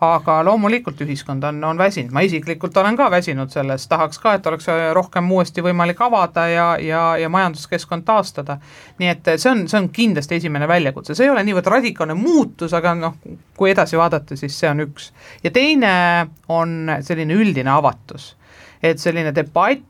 [0.00, 4.46] aga loomulikult ühiskond on, on väsinud, ma isiklikult olen ka väsinud sellest, tahaks ka, et
[4.46, 8.58] oleks äh, rohkem uuesti võimalik avada ja, ja, ja majanduskeskkond taastada.
[8.98, 12.74] nii et see on, see on kindlasti esimene väljakutse, see ei ole niivõrd radikaalne muutus,
[12.78, 13.18] aga noh,
[13.58, 15.10] kui edasi vaadata, siis see on üks.
[15.42, 15.92] ja teine
[16.48, 18.34] on selline üldine avatus,
[18.82, 19.82] et selline debatt,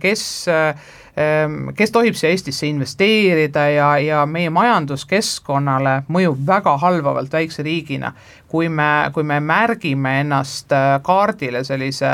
[0.00, 0.74] kes äh,
[1.16, 8.10] Ehm, kes tohib siia Eestisse investeerida ja, ja meie majanduskeskkonnale mõjub väga halvavalt väikse riigina,
[8.52, 12.10] kui me, kui me märgime ennast äh, kaardile sellise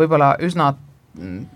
[0.00, 0.70] võib-olla üsna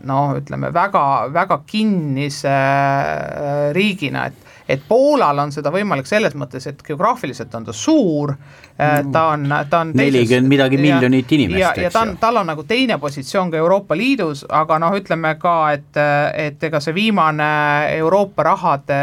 [0.05, 6.66] no ütleme väga, väga kinnise äh, riigina, et et Poolal on seda võimalik selles mõttes,
[6.70, 8.35] et geograafiliselt on ta suur,
[8.79, 12.51] äh, ta on, ta on nelikümmend midagi miljonit inimest, ja, ja ta on, tal on
[12.53, 16.01] nagu teine positsioon ka Euroopa Liidus, aga noh, ütleme ka, et,
[16.38, 17.51] et ega see viimane
[17.98, 19.01] Euroopa rahade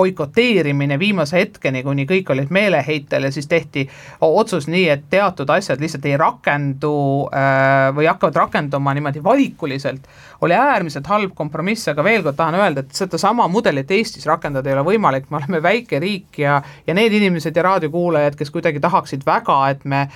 [0.00, 3.86] boikoteerimine viimase hetkeni, kuni kõik olid meeleheitel ja siis tehti
[4.24, 6.94] otsus nii, et teatud asjad lihtsalt ei rakendu
[7.28, 10.08] äh, või hakkavad rakenduma niimoodi valikuliselt,
[10.40, 14.76] oli äärmiselt halb kompromiss, aga veel kord tahan öelda, et sedasama mudelit Eestis rakendada ei
[14.78, 14.99] ole võimalik,
[15.30, 19.84] me oleme väike riik ja ja need inimesed ja raadiokuulajad, kes kuidagi tahaksid väga, et
[19.84, 20.06] me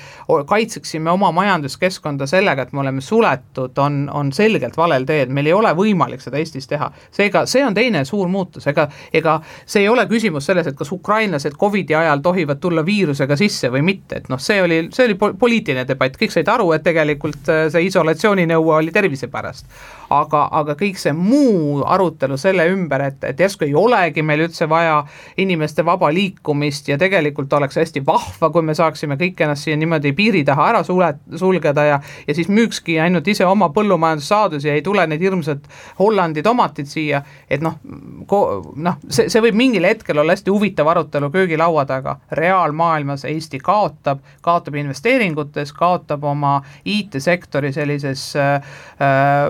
[0.46, 5.56] kaitseksime oma majanduskeskkonda sellega, et me oleme suletud, on, on selgelt valel teel, meil ei
[5.56, 6.90] ole võimalik seda Eestis teha.
[7.14, 10.92] seega see on teine suur muutus, ega, ega see ei ole küsimus selles, et kas
[10.92, 15.18] ukrainlased Covidi ajal tohivad tulla viirusega sisse või mitte, et noh, see oli, see oli
[15.38, 19.68] poliitiline debatt, kõik said aru, et tegelikult äh, see isolatsiooninõue oli tervise pärast.
[20.14, 24.68] Aga, aga kõik see muu arutelu selle ümber, et, et järsku ei olegi meil üldse
[24.74, 24.98] vaja
[25.40, 30.12] inimeste vaba liikumist ja tegelikult oleks hästi vahva, kui me saaksime kõik ennast siia niimoodi
[30.16, 34.82] piiri taha ära sule-, sulgeda ja ja siis müükski ainult ise oma põllumajandussaadusi ja ei
[34.82, 35.66] tule need hirmsad
[35.98, 41.30] Hollandi tomatid siia, et noh, noh, see, see võib mingil hetkel olla hästi huvitav arutelu
[41.34, 48.74] köögilaua taga, reaalmaailmas Eesti kaotab, kaotab investeeringutes, kaotab oma IT-sektori sellises äh,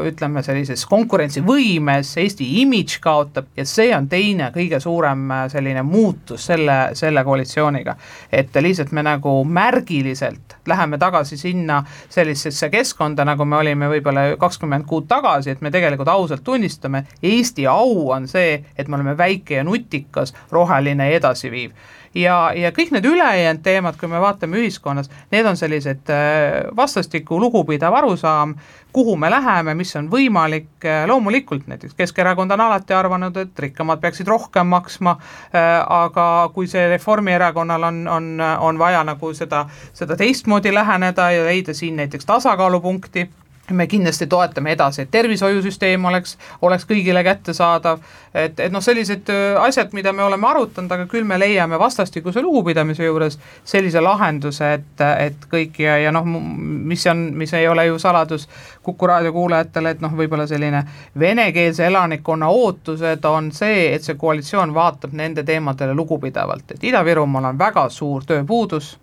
[0.09, 6.47] ütleme, sellises konkurentsivõimes, Eesti imidž kaotab ja see on teine kõige suurem äh, selline muutus
[6.47, 7.97] selle, selle koalitsiooniga.
[8.33, 14.87] et lihtsalt me nagu märgiliselt läheme tagasi sinna sellisesse keskkonda, nagu me olime võib-olla kakskümmend
[14.87, 19.61] kuud tagasi, et me tegelikult ausalt tunnistame, Eesti au on see, et me oleme väike
[19.61, 21.73] ja nutikas, roheline ja edasiviiv
[22.15, 27.39] ja, ja kõik need ülejäänud teemad, kui me vaatame ühiskonnas, need on sellised äh, vastastikku
[27.41, 28.55] lugupidav arusaam,
[28.95, 34.03] kuhu me läheme, mis on võimalik, äh, loomulikult näiteks Keskerakond on alati arvanud, et rikkamad
[34.03, 35.17] peaksid rohkem maksma,
[35.51, 41.49] äh, aga kui see Reformierakonnal on, on, on vaja nagu seda, seda teistmoodi läheneda ja
[41.49, 43.29] leida siin näiteks tasakaalupunkti
[43.71, 48.03] me kindlasti toetame edasi, et tervishoiusüsteem oleks, oleks kõigile kättesaadav,
[48.35, 52.43] et, et noh, sellised äh, asjad, mida me oleme arutanud, aga küll me leiame vastastikuse
[52.45, 57.87] lugupidamise juures sellise lahenduse, et, et kõik ja, ja noh, mis on, mis ei ole
[57.89, 58.49] ju saladus
[58.85, 60.83] Kuku raadio kuulajatele, et noh, võib-olla selline
[61.19, 67.59] venekeelse elanikkonna ootused on see, et see koalitsioon vaatab nende teemadele lugupidavalt, et Ida-Virumaal on
[67.59, 68.99] väga suur tööpuudus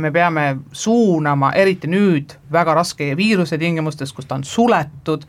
[0.00, 5.26] me peame suunama, eriti nüüd väga raske viiruse tingimustes, kus ta on suletud,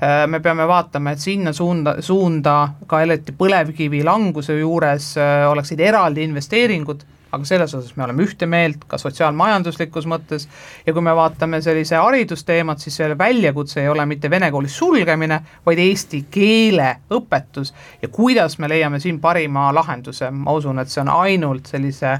[0.00, 2.56] äh, me peame vaatama, et sinna suunda, suunda
[2.90, 8.46] ka eriti põlevkivi languse juures äh, oleksid eraldi investeeringud, aga selles osas me oleme ühte
[8.50, 10.46] meelt ka sotsiaalmajanduslikus mõttes
[10.86, 15.40] ja kui me vaatame sellise haridusteemat, siis selle väljakutse ei ole mitte vene kooli sulgemine,
[15.66, 17.74] vaid eesti keele õpetus.
[18.02, 22.18] Ja kuidas me leiame siin parima lahenduse, ma usun, et see on ainult sellise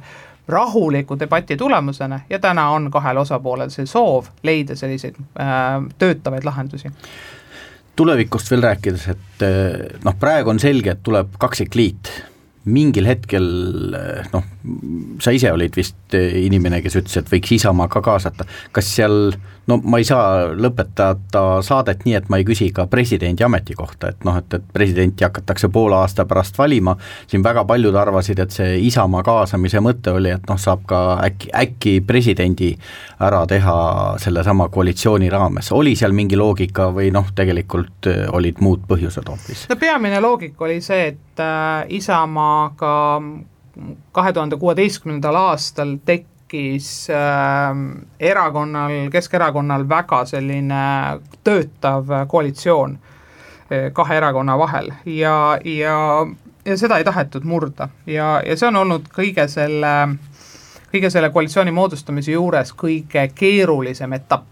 [0.48, 6.92] rahuliku debati tulemusena ja täna on kahel osapoolel see soov leida selliseid äh, töötavaid lahendusi.
[7.96, 12.10] Tulevikust veel rääkides, et eh, noh, praegu on selge, et tuleb kaksikliit,
[12.74, 13.46] mingil hetkel
[13.94, 14.48] eh, noh,
[15.22, 19.36] sa ise olid vist eh, inimene, kes ütles, et võiks Isamaa ka kaasata, kas seal
[19.66, 24.26] no ma ei saa lõpetada saadet nii, et ma ei küsi ka presidendi ametikohta, et
[24.26, 26.96] noh, et, et presidenti hakatakse poole aasta pärast valima,
[27.30, 31.50] siin väga paljud arvasid, et see Isamaa kaasamise mõte oli, et noh, saab ka äkki,
[31.54, 32.74] äkki presidendi
[33.24, 33.76] ära teha
[34.22, 39.66] sellesama koalitsiooni raames, oli seal mingi loogika või noh, tegelikult äh, olid muud põhjused hoopis?
[39.70, 42.94] no peamine loogika oli see, et äh, Isamaaga
[44.14, 47.16] kahe tuhande kuueteistkümnendal aastal tek-, tekkis äh,
[48.20, 52.98] erakonnal, Keskerakonnal väga selline töötav koalitsioon
[53.72, 54.92] äh, kahe erakonna vahel.
[55.06, 56.26] Ja, ja,
[56.64, 57.88] ja seda ei tahetud murda.
[58.06, 60.16] Ja, ja see on olnud kõige selle,
[60.92, 64.50] kõige selle koalitsiooni moodustamise juures kõige keerulisem etapp.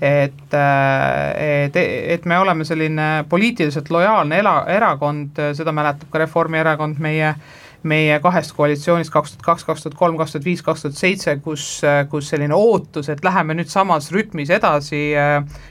[0.00, 1.76] Et, äh, et,
[2.14, 7.56] et me oleme selline poliitiliselt lojaalne ela, erakond, seda mäletab ka Reformierakond meie äh,
[7.86, 11.34] meie kahest koalitsioonist kaks tuhat kaks, kaks tuhat kolm, kaks tuhat viis, kaks tuhat seitse,
[11.44, 11.66] kus,
[12.10, 15.02] kus selline ootus, et läheme nüüd samas rütmis edasi,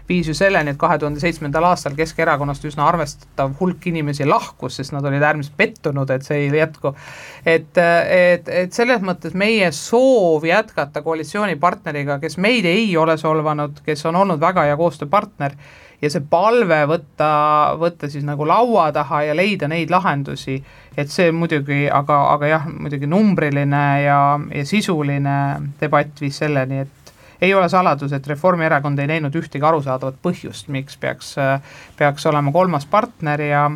[0.10, 4.96] viis ju selleni, et kahe tuhande seitsmendal aastal Keskerakonnast üsna arvestatav hulk inimesi lahkus, sest
[4.96, 6.94] nad olid äärmiselt pettunud, et see ei jätku.
[7.46, 14.06] et, et, et selles mõttes meie soov jätkata koalitsioonipartneriga, kes meid ei ole solvanud, kes
[14.08, 15.58] on olnud väga hea koostööpartner,
[16.02, 17.30] ja see palve võtta,
[17.80, 20.60] võtta siis nagu laua taha ja leida neid lahendusi,
[20.98, 24.20] et see muidugi, aga, aga jah, muidugi numbriline ja,
[24.54, 25.38] ja sisuline
[25.82, 30.98] debatt viis selleni, et ei ole saladus, et Reformierakond ei näinud ühtegi arusaadavat põhjust, miks
[30.98, 31.36] peaks,
[31.98, 33.68] peaks olema kolmas partner ja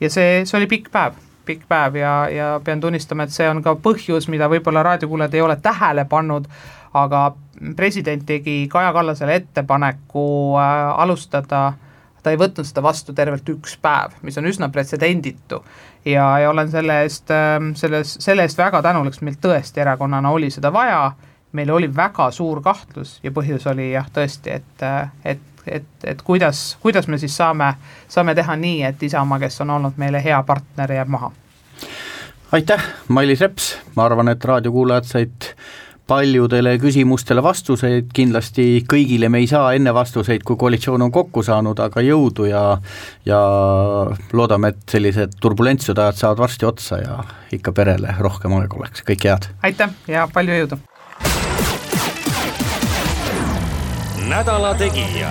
[0.00, 1.16] ja see, see oli pikk päev,
[1.46, 5.44] pikk päev ja, ja pean tunnistama, et see on ka põhjus, mida võib-olla raadiokuulajad ei
[5.46, 6.48] ole tähele pannud,
[6.96, 7.28] aga
[7.76, 10.26] president tegi Kaja Kallasele ettepaneku
[10.60, 11.72] äh, alustada
[12.26, 15.60] ta ei võtnud seda vastu tervelt üks päev, mis on üsna pretsedenditu.
[16.04, 20.32] ja, ja olen selle eest, ähm, selles, selle eest väga tänulik, sest meil tõesti erakonnana
[20.34, 21.12] oli seda vaja,
[21.54, 26.26] meil oli väga suur kahtlus ja põhjus oli jah, tõesti, et, äh, et, et, et
[26.26, 27.72] kuidas, kuidas me siis saame,
[28.10, 31.30] saame teha nii, et Isamaa, kes on olnud meile hea partner, jääb maha.
[32.58, 35.52] aitäh, Mailis Reps, ma arvan, et raadiokuulajad said
[36.06, 41.80] paljudele küsimustele vastuseid, kindlasti kõigile me ei saa enne vastuseid, kui koalitsioon on kokku saanud,
[41.82, 42.64] aga jõudu ja
[43.26, 43.40] ja
[44.32, 47.18] loodame, et sellised turbulentsed ajad saavad varsti otsa ja
[47.52, 49.50] ikka perele rohkem aega oleks, kõike head!
[49.66, 50.80] aitäh ja palju jõudu!
[54.26, 55.30] nädala Tegija